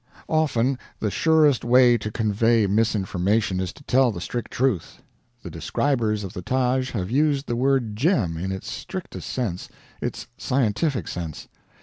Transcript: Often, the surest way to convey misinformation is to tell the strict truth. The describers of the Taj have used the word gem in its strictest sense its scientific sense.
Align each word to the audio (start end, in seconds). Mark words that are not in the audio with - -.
Often, 0.29 0.79
the 0.99 1.11
surest 1.11 1.63
way 1.63 1.95
to 1.95 2.09
convey 2.09 2.65
misinformation 2.65 3.59
is 3.59 3.71
to 3.73 3.83
tell 3.83 4.09
the 4.11 4.19
strict 4.19 4.49
truth. 4.49 5.03
The 5.43 5.51
describers 5.51 6.23
of 6.23 6.33
the 6.33 6.41
Taj 6.41 6.89
have 6.93 7.11
used 7.11 7.45
the 7.45 7.55
word 7.55 7.95
gem 7.95 8.35
in 8.35 8.51
its 8.51 8.67
strictest 8.67 9.29
sense 9.29 9.69
its 10.01 10.25
scientific 10.39 11.07
sense. 11.07 11.47